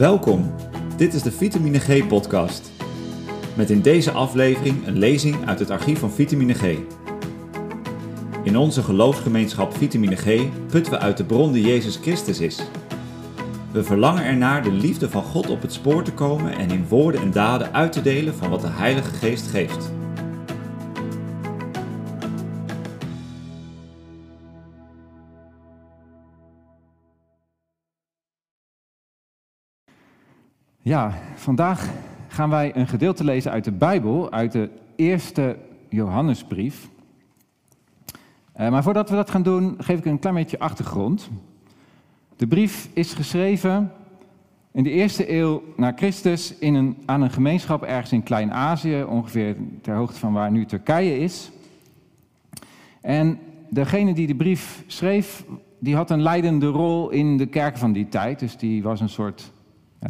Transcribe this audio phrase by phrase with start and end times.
[0.00, 0.54] Welkom,
[0.96, 2.70] dit is de Vitamine G podcast.
[3.56, 6.76] Met in deze aflevering een lezing uit het archief van Vitamine G.
[8.42, 12.62] In onze geloofsgemeenschap Vitamine G putten we uit de bron die Jezus Christus is.
[13.72, 17.20] We verlangen ernaar de liefde van God op het spoor te komen en in woorden
[17.20, 19.99] en daden uit te delen van wat de Heilige Geest geeft.
[30.82, 31.88] Ja, vandaag
[32.28, 35.56] gaan wij een gedeelte lezen uit de Bijbel, uit de eerste
[35.88, 36.88] Johannesbrief.
[38.60, 41.30] Uh, maar voordat we dat gaan doen, geef ik een klein beetje achtergrond.
[42.36, 43.92] De brief is geschreven
[44.72, 49.56] in de eerste eeuw na Christus in een, aan een gemeenschap ergens in Klein-Azië, ongeveer
[49.82, 51.50] ter hoogte van waar nu Turkije is.
[53.00, 55.44] En degene die de brief schreef,
[55.78, 58.38] die had een leidende rol in de kerk van die tijd.
[58.38, 59.52] Dus die was een soort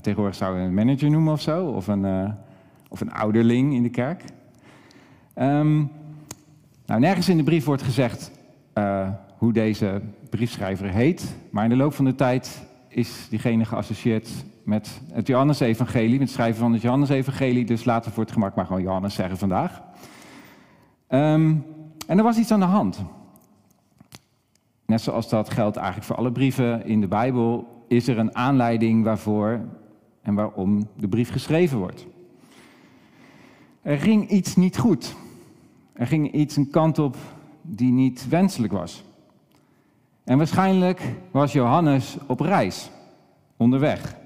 [0.00, 2.30] tegenwoordig zou je een manager noemen of zo, of een, uh,
[2.88, 4.24] of een ouderling in de kerk.
[5.34, 5.90] Um,
[6.86, 8.30] nou, nergens in de brief wordt gezegd
[8.74, 10.00] uh, hoe deze
[10.30, 14.30] briefschrijver heet, maar in de loop van de tijd is diegene geassocieerd
[14.64, 18.54] met het Johannes-evangelie, met het schrijven van het Johannes-evangelie, dus laten we voor het gemak
[18.54, 19.82] maar gewoon Johannes zeggen vandaag.
[21.08, 21.64] Um,
[22.06, 23.04] en er was iets aan de hand.
[24.86, 29.04] Net zoals dat geldt eigenlijk voor alle brieven in de Bijbel, is er een aanleiding
[29.04, 29.60] waarvoor
[30.22, 32.06] en waarom de brief geschreven wordt.
[33.82, 35.14] Er ging iets niet goed.
[35.92, 37.16] Er ging iets een kant op
[37.62, 39.04] die niet wenselijk was.
[40.24, 42.90] En waarschijnlijk was Johannes op reis,
[43.56, 44.16] onderweg.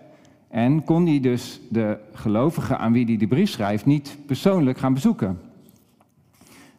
[0.49, 4.95] En kon hij dus de gelovigen aan wie hij de brief schrijft niet persoonlijk gaan
[4.95, 5.41] bezoeken.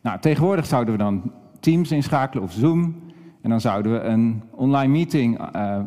[0.02, 2.96] Nou, tegenwoordig zouden we dan Teams inschakelen of Zoom.
[3.46, 5.80] En dan zouden we een online meeting uh,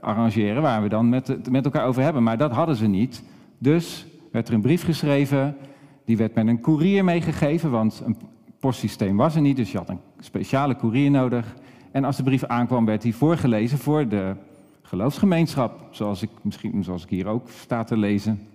[0.00, 2.22] arrangeren waar we dan met, met elkaar over hebben.
[2.22, 3.22] Maar dat hadden ze niet.
[3.58, 5.56] Dus werd er een brief geschreven.
[6.04, 8.16] Die werd met een koerier meegegeven, want een
[8.60, 9.56] postsysteem was er niet.
[9.56, 11.56] Dus je had een speciale koerier nodig.
[11.90, 14.34] En als de brief aankwam, werd die voorgelezen voor de
[14.82, 15.80] geloofsgemeenschap.
[15.90, 18.48] Zoals ik, misschien, zoals ik hier ook sta te lezen.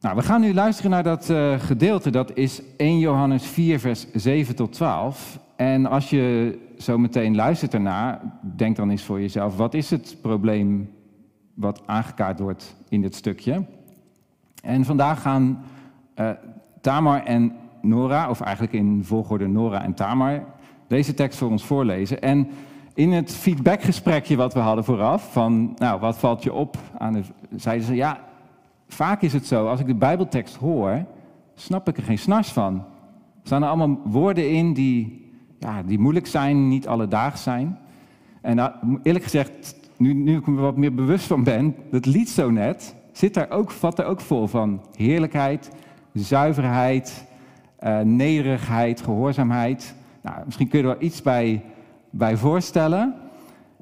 [0.00, 2.10] Nou, we gaan nu luisteren naar dat uh, gedeelte.
[2.10, 5.38] Dat is 1 Johannes 4, vers 7 tot 12.
[5.56, 8.20] En als je zo meteen luistert ernaar,
[8.56, 10.90] denk dan eens voor jezelf: wat is het probleem
[11.54, 13.64] wat aangekaart wordt in dit stukje?
[14.62, 15.62] En vandaag gaan
[16.16, 16.30] uh,
[16.80, 17.52] Tamar en
[17.82, 20.44] Nora, of eigenlijk in volgorde Nora en Tamar,
[20.86, 22.22] deze tekst voor ons voorlezen.
[22.22, 22.48] En
[22.94, 27.22] in het feedbackgesprekje wat we hadden vooraf, van nou, wat valt je op, aan de,
[27.56, 28.20] zeiden ze, ja,
[28.88, 31.04] vaak is het zo, als ik de Bijbeltekst hoor,
[31.54, 32.74] snap ik er geen snars van.
[32.74, 32.84] Er
[33.42, 35.27] staan er allemaal woorden in die
[35.58, 37.78] ja, die moeilijk zijn, niet alledaags zijn.
[38.40, 42.28] En nou, eerlijk gezegd, nu, nu ik me wat meer bewust van ben, dat lied
[42.28, 45.70] zo net zit daar ook, vat ook vol van heerlijkheid,
[46.12, 47.24] zuiverheid,
[47.80, 49.94] uh, nederigheid, gehoorzaamheid.
[50.22, 51.64] Nou, misschien kun je er wel iets bij,
[52.10, 53.14] bij voorstellen.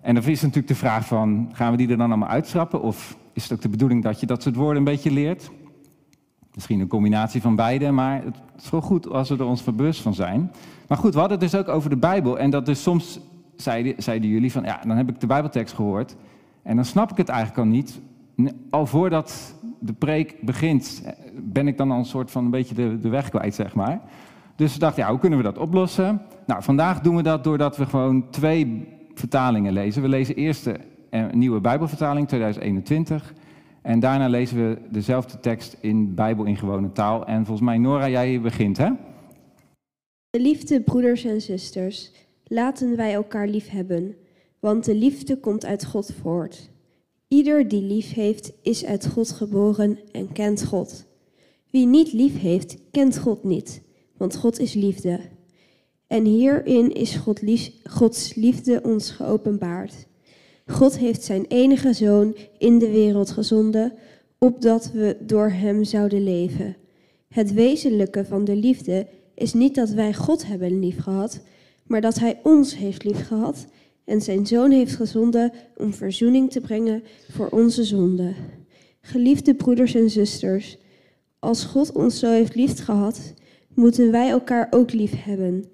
[0.03, 2.83] En dan is natuurlijk de vraag van, gaan we die er dan allemaal uitschrappen?
[2.83, 5.51] Of is het ook de bedoeling dat je dat soort woorden een beetje leert?
[6.57, 10.01] Misschien een combinatie van beide, maar het is wel goed als we er ons bewust
[10.01, 10.53] van zijn.
[10.89, 12.39] Maar goed, we hadden het dus ook over de Bijbel.
[12.39, 13.21] En dat dus soms
[13.57, 16.17] zeiden, jullie van, ja, dan heb ik de Bijbeltekst gehoord.
[16.63, 18.01] En dan snap ik het eigenlijk al niet.
[18.71, 21.13] Al voordat de preek begint, eh,
[21.43, 24.01] ben ik dan al een soort van een beetje de, de weg kwijt, zeg maar.
[24.55, 26.23] Dus we dachten, ja, hoe kunnen we dat oplossen?
[26.47, 30.03] Nou, vandaag doen we dat doordat we gewoon twee vertalingen lezen.
[30.03, 30.77] We lezen eerst de
[31.11, 33.35] eh, nieuwe Bijbelvertaling 2021.
[33.87, 37.27] En daarna lezen we dezelfde tekst in Bijbel in gewone taal.
[37.27, 38.91] En volgens mij, Nora, jij begint, hè?
[40.31, 42.13] Liefde broeders en zusters,
[42.45, 44.17] laten wij elkaar lief hebben,
[44.61, 46.71] want de liefde komt uit God voort.
[47.29, 51.07] Ieder die lief heeft, is uit God geboren en kent God.
[51.71, 53.83] Wie niet lief heeft, kent God niet,
[54.17, 55.21] want God is liefde.
[56.07, 60.07] En hierin is God lief, Gods liefde ons geopenbaard.
[60.67, 63.93] God heeft zijn enige zoon in de wereld gezonden,
[64.39, 66.77] opdat we door hem zouden leven.
[67.29, 71.41] Het wezenlijke van de liefde is niet dat wij God hebben liefgehad,
[71.87, 73.67] maar dat Hij ons heeft liefgehad
[74.05, 78.35] en Zijn Zoon heeft gezonden om verzoening te brengen voor onze zonden.
[79.01, 80.79] Geliefde broeders en zusters,
[81.39, 83.35] als God ons zo heeft liefgehad,
[83.75, 85.65] moeten wij elkaar ook lief hebben.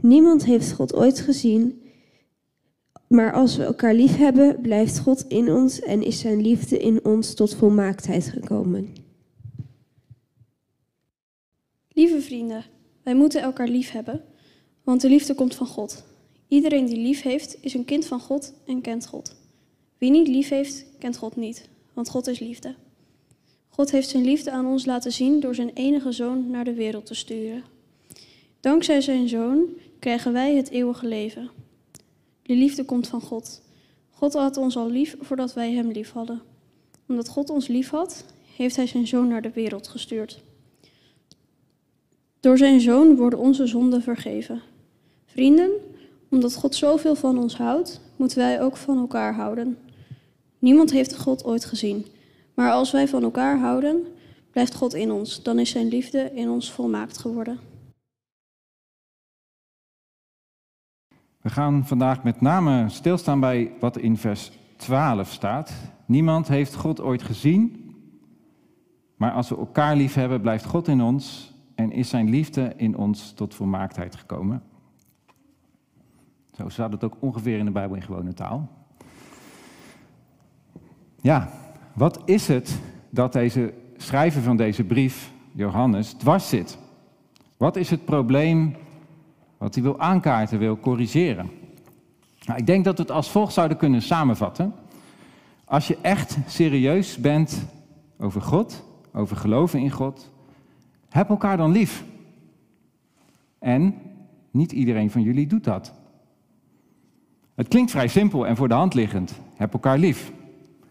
[0.00, 1.82] Niemand heeft God ooit gezien,
[3.10, 7.04] maar als we elkaar lief hebben, blijft God in ons en is Zijn liefde in
[7.04, 8.92] ons tot volmaaktheid gekomen.
[11.88, 12.64] Lieve vrienden,
[13.02, 14.24] wij moeten elkaar lief hebben,
[14.84, 16.04] want de liefde komt van God.
[16.48, 19.36] Iedereen die lief heeft, is een kind van God en kent God.
[19.98, 22.74] Wie niet lief heeft, kent God niet, want God is liefde.
[23.68, 27.06] God heeft zijn liefde aan ons laten zien door zijn enige zoon naar de wereld
[27.06, 27.64] te sturen.
[28.60, 29.64] Dankzij zijn zoon
[29.98, 31.50] krijgen wij het eeuwige leven.
[32.50, 33.62] De liefde komt van God.
[34.10, 36.42] God had ons al lief voordat wij hem lief hadden.
[37.08, 38.24] Omdat God ons lief had,
[38.56, 40.42] heeft hij zijn zoon naar de wereld gestuurd.
[42.40, 44.62] Door zijn zoon worden onze zonden vergeven.
[45.26, 45.70] Vrienden,
[46.28, 49.78] omdat God zoveel van ons houdt, moeten wij ook van elkaar houden.
[50.58, 52.06] Niemand heeft God ooit gezien.
[52.54, 54.06] Maar als wij van elkaar houden,
[54.50, 55.42] blijft God in ons.
[55.42, 57.69] Dan is zijn liefde in ons volmaakt geworden.
[61.50, 65.72] We gaan vandaag met name stilstaan bij wat in vers 12 staat.
[66.06, 67.94] Niemand heeft God ooit gezien,
[69.16, 72.96] maar als we elkaar lief hebben, blijft God in ons en is zijn liefde in
[72.96, 74.62] ons tot volmaaktheid gekomen.
[76.52, 78.68] Zo staat het ook ongeveer in de Bijbel in gewone taal.
[81.20, 81.48] Ja,
[81.92, 86.78] wat is het dat deze schrijver van deze brief, Johannes, dwars zit?
[87.56, 88.76] Wat is het probleem
[89.60, 91.50] wat hij wil aankaarten, wil corrigeren?
[92.44, 94.74] Nou, ik denk dat we het als volgt zouden kunnen samenvatten.
[95.64, 97.66] Als je echt serieus bent
[98.18, 100.30] over God, over geloven in God,
[101.08, 102.04] heb elkaar dan lief.
[103.58, 103.94] En
[104.50, 105.92] niet iedereen van jullie doet dat.
[107.54, 109.40] Het klinkt vrij simpel en voor de hand liggend.
[109.54, 110.32] Heb elkaar lief.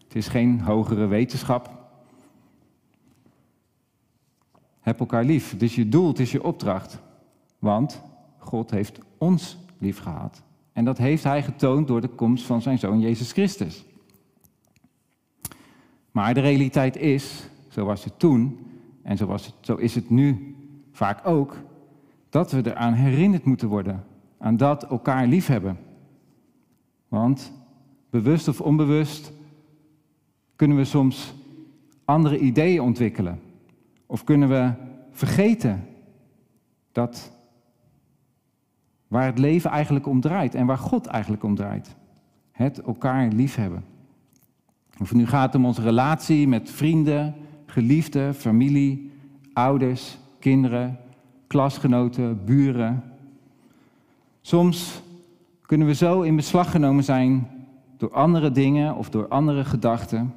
[0.04, 1.70] Het is geen hogere wetenschap.
[4.80, 5.50] Heb elkaar lief.
[5.50, 6.98] Het is je doel, het is je opdracht.
[7.58, 8.08] Want
[8.40, 10.42] God heeft ons lief gehad.
[10.72, 13.84] En dat heeft Hij getoond door de komst van zijn Zoon Jezus Christus.
[16.10, 18.58] Maar de realiteit is, zo was het toen
[19.02, 20.56] en zo, het, zo is het nu
[20.92, 21.56] vaak ook,
[22.28, 24.04] dat we eraan herinnerd moeten worden.
[24.38, 25.78] Aan dat elkaar lief hebben.
[27.08, 27.52] Want
[28.10, 29.32] bewust of onbewust
[30.56, 31.34] kunnen we soms
[32.04, 33.40] andere ideeën ontwikkelen.
[34.06, 34.72] Of kunnen we
[35.10, 35.86] vergeten
[36.92, 37.32] dat
[39.10, 41.96] waar het leven eigenlijk om draait en waar God eigenlijk om draait.
[42.52, 43.84] Het elkaar liefhebben.
[45.00, 47.34] Of het nu gaat om onze relatie met vrienden,
[47.66, 49.12] geliefden, familie,
[49.52, 50.98] ouders, kinderen,
[51.46, 53.02] klasgenoten, buren.
[54.40, 55.02] Soms
[55.62, 57.48] kunnen we zo in beslag genomen zijn
[57.96, 60.34] door andere dingen of door andere gedachten,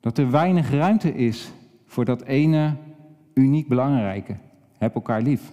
[0.00, 1.52] dat er weinig ruimte is
[1.86, 2.76] voor dat ene
[3.34, 4.36] uniek belangrijke.
[4.78, 5.52] Heb elkaar lief.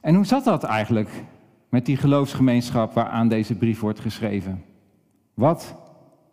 [0.00, 1.24] En hoe zat dat eigenlijk
[1.68, 4.64] met die geloofsgemeenschap waaraan deze brief wordt geschreven?
[5.34, 5.74] Wat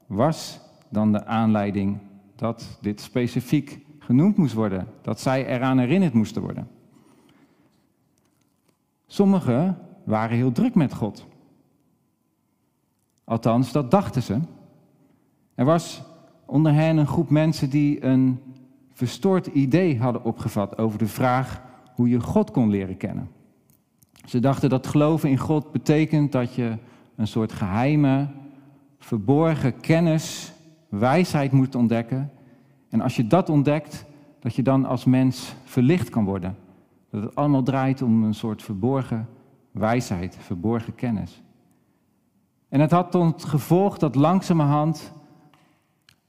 [0.05, 0.59] was
[0.89, 1.97] dan de aanleiding
[2.35, 6.67] dat dit specifiek genoemd moest worden, dat zij eraan herinnerd moesten worden?
[9.07, 11.25] Sommigen waren heel druk met God.
[13.23, 14.39] Althans, dat dachten ze.
[15.55, 16.03] Er was
[16.45, 18.39] onder hen een groep mensen die een
[18.93, 21.61] verstoord idee hadden opgevat over de vraag
[21.93, 23.29] hoe je God kon leren kennen.
[24.27, 26.77] Ze dachten dat geloven in God betekent dat je
[27.15, 28.27] een soort geheime,
[28.99, 30.53] verborgen kennis,
[30.89, 32.31] wijsheid moet ontdekken.
[32.89, 34.05] En als je dat ontdekt,
[34.39, 36.57] dat je dan als mens verlicht kan worden.
[37.09, 39.27] Dat het allemaal draait om een soort verborgen
[39.71, 41.41] wijsheid, verborgen kennis.
[42.69, 45.11] En het had tot gevolg dat langzamerhand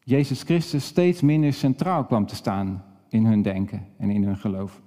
[0.00, 4.80] Jezus Christus steeds minder centraal kwam te staan in hun denken en in hun geloof.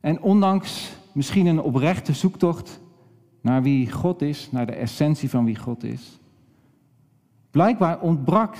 [0.00, 2.80] En ondanks misschien een oprechte zoektocht
[3.40, 6.18] naar wie God is, naar de essentie van wie God is,
[7.50, 8.56] blijkbaar ontbrak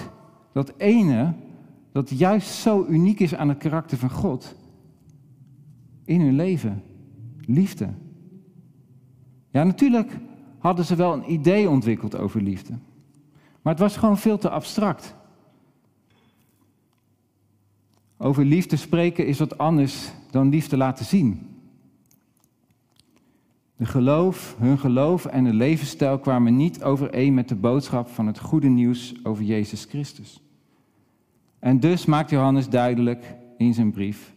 [0.53, 1.35] dat ene
[1.93, 4.55] dat juist zo uniek is aan het karakter van God
[6.05, 6.83] in hun leven:
[7.41, 7.89] liefde.
[9.51, 10.19] Ja, natuurlijk
[10.59, 12.73] hadden ze wel een idee ontwikkeld over liefde.
[13.63, 15.15] Maar het was gewoon veel te abstract.
[18.17, 21.56] Over liefde spreken is wat anders dan liefde laten zien.
[23.76, 28.38] De geloof, hun geloof en de levensstijl kwamen niet overeen met de boodschap van het
[28.38, 30.40] goede nieuws over Jezus Christus.
[31.59, 34.35] En dus maakt Johannes duidelijk in zijn brief: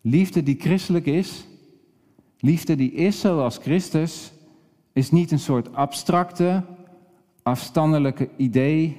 [0.00, 1.46] liefde die christelijk is,
[2.38, 4.32] liefde die is zoals Christus,
[4.92, 6.64] is niet een soort abstracte,
[7.42, 8.96] afstandelijke idee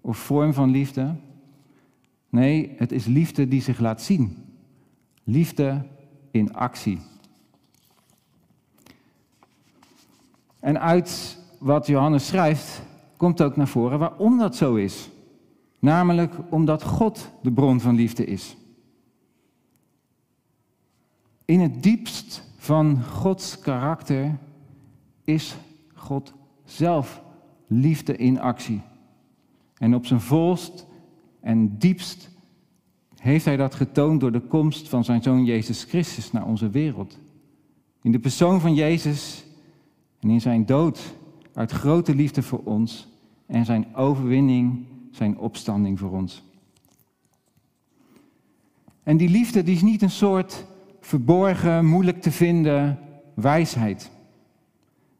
[0.00, 1.14] of vorm van liefde.
[2.28, 4.36] Nee, het is liefde die zich laat zien.
[5.24, 5.86] Liefde
[6.30, 6.98] in actie.
[10.64, 12.82] En uit wat Johannes schrijft,
[13.16, 15.08] komt ook naar voren waarom dat zo is.
[15.78, 18.56] Namelijk omdat God de bron van liefde is.
[21.44, 24.38] In het diepst van Gods karakter
[25.24, 25.56] is
[25.94, 26.32] God
[26.64, 27.22] zelf
[27.66, 28.80] liefde in actie.
[29.78, 30.86] En op zijn volst
[31.40, 32.30] en diepst
[33.16, 37.18] heeft hij dat getoond door de komst van zijn zoon Jezus Christus naar onze wereld.
[38.02, 39.43] In de persoon van Jezus
[40.24, 41.14] en in zijn dood
[41.54, 43.08] uit grote liefde voor ons
[43.46, 46.42] en zijn overwinning, zijn opstanding voor ons.
[49.02, 50.66] En die liefde die is niet een soort
[51.00, 52.98] verborgen, moeilijk te vinden
[53.34, 54.10] wijsheid.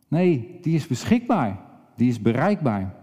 [0.09, 1.61] Nee, die is beschikbaar,
[1.97, 2.95] die is bereikbaar.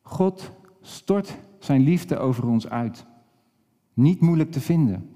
[0.00, 3.06] God stort zijn liefde over ons uit.
[3.94, 5.10] Niet moeilijk te vinden.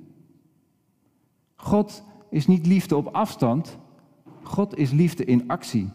[1.54, 3.78] God is niet liefde op afstand,
[4.46, 5.88] God is liefde in actie.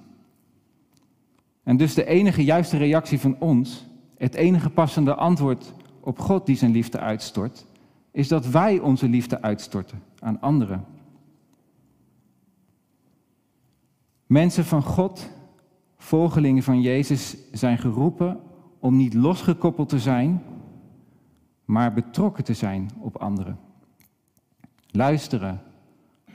[1.64, 3.86] En dus de enige juiste reactie van ons,
[4.18, 7.66] het enige passende antwoord op God die zijn liefde uitstort,
[8.12, 10.86] is dat wij onze liefde uitstorten aan anderen.
[14.26, 15.30] Mensen van God,
[15.98, 18.40] volgelingen van Jezus, zijn geroepen
[18.80, 20.44] om niet losgekoppeld te zijn,
[21.66, 23.60] maar betrokken te zijn op anderen.
[24.88, 25.62] Luisteren,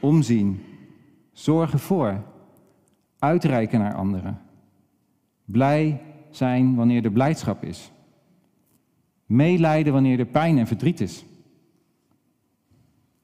[0.00, 0.61] omzien,
[1.38, 2.23] zorgen voor,
[3.19, 4.40] uitreiken naar anderen.
[5.45, 6.00] Blij
[6.31, 7.90] zijn wanneer er blijdschap is.
[9.26, 11.25] Meelijden wanneer er pijn en verdriet is.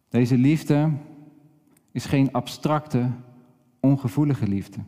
[0.09, 0.91] Deze liefde
[1.93, 3.11] is geen abstracte,
[3.81, 4.79] ongevoelige liefde.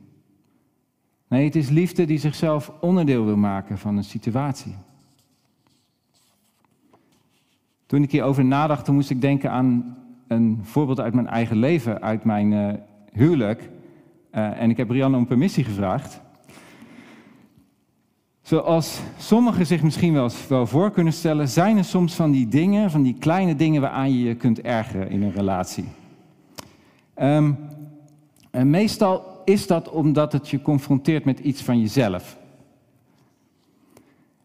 [1.28, 4.74] Nee, het is liefde die zichzelf onderdeel wil maken van een situatie.
[7.86, 12.24] Toen ik hierover nadacht, moest ik denken aan een voorbeeld uit mijn eigen leven, uit
[12.24, 12.72] mijn uh,
[13.14, 13.70] huwelijk.
[14.34, 16.20] Uh, en ik heb Rianne om permissie gevraagd.
[18.42, 22.90] Zoals sommigen zich misschien wel, wel voor kunnen stellen, zijn er soms van die dingen,
[22.90, 25.84] van die kleine dingen waaraan je je kunt ergeren in een relatie.
[27.16, 27.58] Um,
[28.50, 32.38] en meestal is dat omdat het je confronteert met iets van jezelf.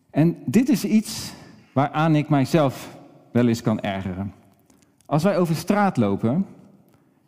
[0.09, 1.33] En dit is iets
[1.73, 2.97] waaraan ik mijzelf
[3.31, 4.33] wel eens kan ergeren.
[5.05, 6.45] Als wij over straat lopen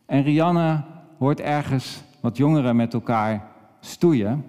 [0.05, 0.83] en Rianne
[1.21, 3.47] hoort ergens wat jongeren met elkaar
[3.79, 4.45] stoeien,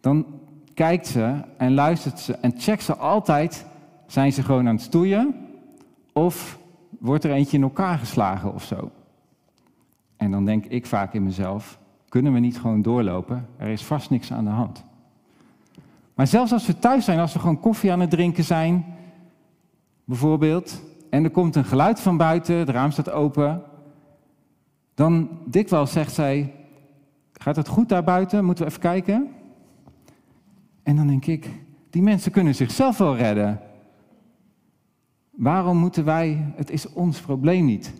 [0.00, 0.26] dan
[0.74, 3.66] kijkt ze en luistert ze en checkt ze altijd,
[4.06, 5.34] zijn ze gewoon aan het stoeien
[6.12, 6.58] of
[6.98, 8.90] wordt er eentje in elkaar geslagen of zo.
[10.16, 11.78] En dan denk ik vaak in mezelf,
[12.08, 13.48] kunnen we niet gewoon doorlopen?
[13.56, 14.84] Er is vast niks aan de hand.
[16.14, 18.84] Maar zelfs als we thuis zijn, als we gewoon koffie aan het drinken zijn,
[20.04, 23.62] bijvoorbeeld, en er komt een geluid van buiten, het raam staat open,
[24.96, 26.52] dan dikwijls zegt zij,
[27.32, 28.44] gaat het goed daar buiten?
[28.44, 29.28] Moeten we even kijken?
[30.82, 31.50] En dan denk ik,
[31.90, 33.60] die mensen kunnen zichzelf wel redden.
[35.30, 37.92] Waarom moeten wij, het is ons probleem niet.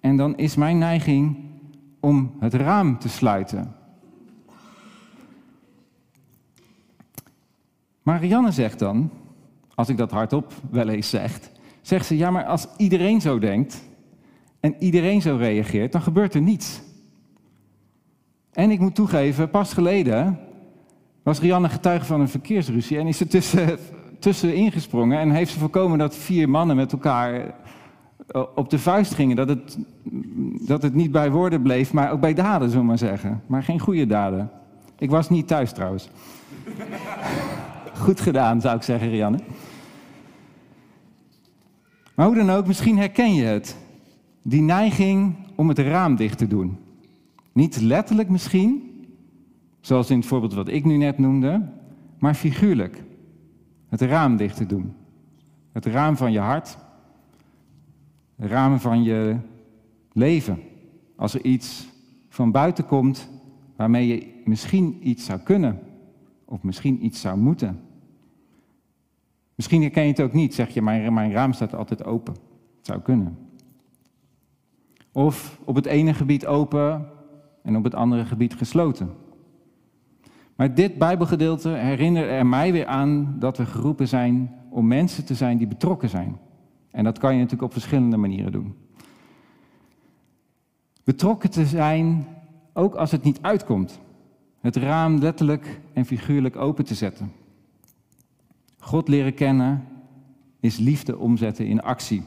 [0.00, 1.36] En dan is mijn neiging
[2.00, 3.74] om het raam te sluiten.
[8.02, 9.10] Marianne zegt dan,
[9.74, 11.40] als ik dat hardop wel eens zeg,
[11.80, 13.82] zegt ze, ja maar als iedereen zo denkt
[14.64, 16.82] en iedereen zo reageert, dan gebeurt er niets.
[18.52, 20.38] En ik moet toegeven, pas geleden
[21.22, 23.78] was Rianne getuige van een verkeersruzie en is er tussen,
[24.18, 27.54] tussenin gesprongen en heeft ze voorkomen dat vier mannen met elkaar
[28.26, 29.36] eh, op de vuist gingen.
[29.36, 29.78] Dat het,
[30.66, 33.42] dat het niet bij woorden bleef, maar ook bij daden, zullen maar zeggen.
[33.46, 34.50] Maar geen goede daden.
[34.98, 36.08] Ik was niet thuis trouwens.
[38.04, 39.38] Goed gedaan, zou ik zeggen, Rianne.
[42.14, 43.82] Maar hoe dan ook, misschien herken je het.
[44.46, 46.78] Die neiging om het raam dicht te doen.
[47.52, 48.82] Niet letterlijk misschien,
[49.80, 51.68] zoals in het voorbeeld wat ik nu net noemde,
[52.18, 53.02] maar figuurlijk.
[53.88, 54.94] Het raam dicht te doen.
[55.72, 56.78] Het raam van je hart,
[58.36, 59.36] de ramen van je
[60.12, 60.58] leven.
[61.16, 61.88] Als er iets
[62.28, 63.30] van buiten komt
[63.76, 65.80] waarmee je misschien iets zou kunnen
[66.44, 67.80] of misschien iets zou moeten.
[69.54, 72.32] Misschien herken je het ook niet, zeg je, mijn, mijn raam staat altijd open.
[72.76, 73.43] Het zou kunnen.
[75.14, 77.06] Of op het ene gebied open
[77.62, 79.10] en op het andere gebied gesloten.
[80.56, 85.34] Maar dit Bijbelgedeelte herinnert er mij weer aan dat we geroepen zijn om mensen te
[85.34, 86.38] zijn die betrokken zijn.
[86.90, 88.74] En dat kan je natuurlijk op verschillende manieren doen.
[91.04, 92.26] Betrokken te zijn,
[92.72, 94.00] ook als het niet uitkomt.
[94.60, 97.32] Het raam letterlijk en figuurlijk open te zetten.
[98.78, 99.84] God leren kennen
[100.60, 102.22] is liefde omzetten in actie.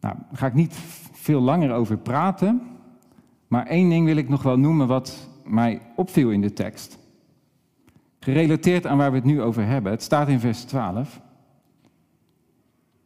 [0.00, 0.74] Nou, daar ga ik niet
[1.12, 2.62] veel langer over praten.
[3.48, 6.98] Maar één ding wil ik nog wel noemen wat mij opviel in de tekst.
[8.20, 9.92] Gerelateerd aan waar we het nu over hebben.
[9.92, 11.20] Het staat in vers 12.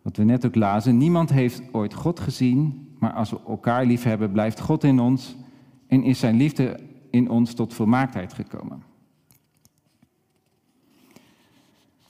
[0.03, 4.03] Wat we net ook lazen, niemand heeft ooit God gezien, maar als we elkaar lief
[4.03, 5.37] hebben, blijft God in ons
[5.87, 6.81] en is zijn liefde
[7.11, 8.83] in ons tot volmaaktheid gekomen.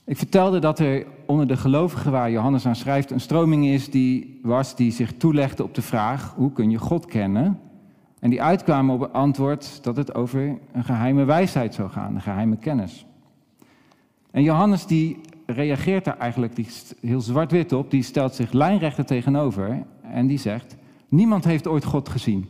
[0.05, 4.41] Ik vertelde dat er onder de gelovigen waar Johannes aan schrijft een stroming is die
[4.43, 7.61] was die zich toelegde op de vraag hoe kun je God kennen?
[8.21, 12.21] En die uitkwamen op het antwoord dat het over een geheime wijsheid zou gaan, een
[12.21, 13.07] geheime kennis.
[14.31, 16.59] En Johannes die reageert daar eigenlijk
[17.01, 20.77] heel zwart-wit op, die stelt zich lijnrechter tegenover en die zegt,
[21.09, 22.49] niemand heeft ooit God gezien.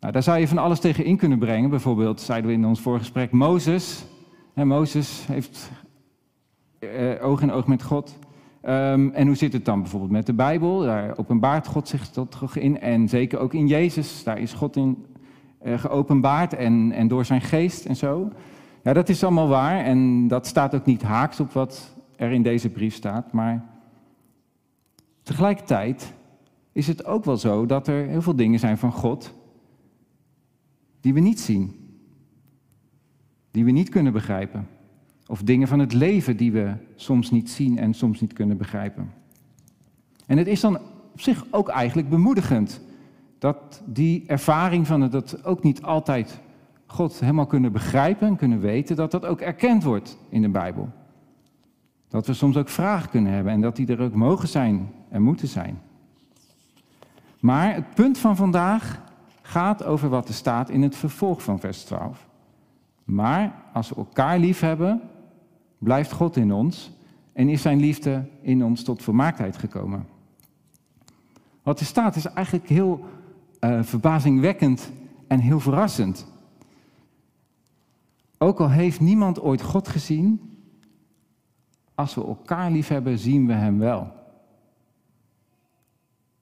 [0.00, 1.70] Nou, daar zou je van alles tegen in kunnen brengen.
[1.70, 4.04] Bijvoorbeeld zeiden we in ons voorgesprek, Mozes,
[4.54, 5.70] hè, Mozes heeft
[6.78, 8.18] eh, oog in oog met God.
[8.62, 10.80] Um, en hoe zit het dan bijvoorbeeld met de Bijbel?
[10.80, 12.80] Daar openbaart God zich toch in.
[12.80, 15.06] En zeker ook in Jezus, daar is God in
[15.64, 18.30] uh, geopenbaard en, en door zijn geest en zo.
[18.82, 22.42] Ja, dat is allemaal waar en dat staat ook niet haaks op wat er in
[22.42, 23.32] deze brief staat.
[23.32, 23.64] Maar
[25.22, 26.12] tegelijkertijd
[26.72, 29.34] is het ook wel zo dat er heel veel dingen zijn van God
[31.00, 31.83] die we niet zien.
[33.54, 34.68] Die we niet kunnen begrijpen.
[35.26, 39.12] Of dingen van het leven die we soms niet zien en soms niet kunnen begrijpen.
[40.26, 40.78] En het is dan
[41.12, 42.80] op zich ook eigenlijk bemoedigend
[43.38, 46.40] dat die ervaring van het dat ook niet altijd
[46.86, 50.88] God helemaal kunnen begrijpen en kunnen weten, dat dat ook erkend wordt in de Bijbel.
[52.08, 55.22] Dat we soms ook vragen kunnen hebben en dat die er ook mogen zijn en
[55.22, 55.80] moeten zijn.
[57.40, 59.02] Maar het punt van vandaag
[59.42, 62.26] gaat over wat er staat in het vervolg van vers 12.
[63.04, 65.02] Maar als we elkaar lief hebben,
[65.78, 66.92] blijft God in ons
[67.32, 70.06] en is zijn liefde in ons tot volmaaktheid gekomen.
[71.62, 73.04] Wat er staat is eigenlijk heel
[73.60, 74.92] uh, verbazingwekkend
[75.26, 76.26] en heel verrassend.
[78.38, 80.40] Ook al heeft niemand ooit God gezien,
[81.94, 84.12] als we elkaar lief hebben, zien we Hem wel.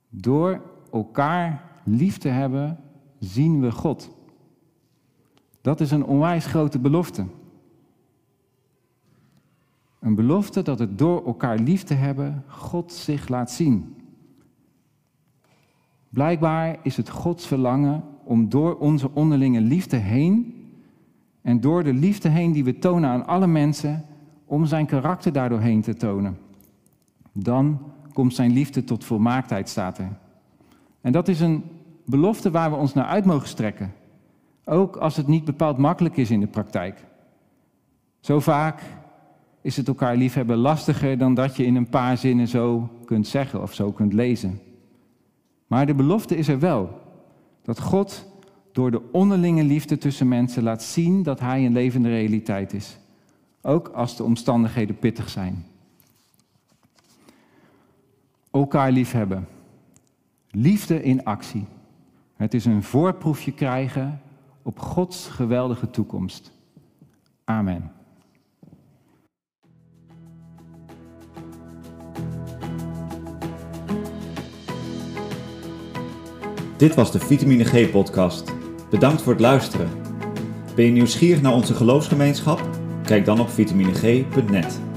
[0.08, 2.78] Door elkaar lief te hebben,
[3.18, 4.10] zien we God.
[5.62, 7.26] Dat is een onwijs grote belofte.
[10.00, 13.96] Een belofte dat het door elkaar lief te hebben God zich laat zien.
[16.08, 20.54] Blijkbaar is het Gods verlangen om door onze onderlinge liefde heen
[21.42, 24.04] en door de liefde heen die we tonen aan alle mensen,
[24.44, 26.38] om zijn karakter daardoorheen te tonen.
[27.32, 27.80] Dan
[28.12, 30.18] komt zijn liefde tot volmaaktheid, staat er.
[31.00, 31.64] En dat is een
[32.04, 33.92] belofte waar we ons naar uit mogen strekken.
[34.64, 37.04] Ook als het niet bepaald makkelijk is in de praktijk.
[38.20, 38.82] Zo vaak
[39.60, 43.62] is het elkaar liefhebben lastiger dan dat je in een paar zinnen zo kunt zeggen
[43.62, 44.60] of zo kunt lezen.
[45.66, 47.00] Maar de belofte is er wel.
[47.62, 48.26] Dat God
[48.72, 52.98] door de onderlinge liefde tussen mensen laat zien dat Hij een levende realiteit is.
[53.62, 55.64] Ook als de omstandigheden pittig zijn.
[58.50, 59.48] Elkaar liefhebben.
[60.50, 61.64] Liefde in actie.
[62.36, 64.20] Het is een voorproefje krijgen
[64.62, 66.52] op Gods geweldige toekomst.
[67.44, 67.92] Amen.
[76.76, 78.52] Dit was de Vitamine G podcast.
[78.90, 79.88] Bedankt voor het luisteren.
[80.74, 82.68] Ben je nieuwsgierig naar onze geloofsgemeenschap?
[83.04, 84.91] Kijk dan op vitamineg.net.